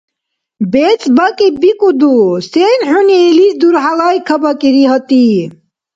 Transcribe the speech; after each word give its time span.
БецӀ 0.71 1.05
бакӀиб 1.15 1.55
бикӀуду? 1.61 2.15
Сен 2.49 2.79
хӀуни 2.89 3.17
илис 3.29 3.53
дурхӀя 3.59 3.93
лайкабакӀири 3.99 4.83
гьатӀи? 4.89 5.25